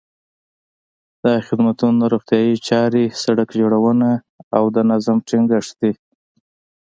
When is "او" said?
4.57-4.63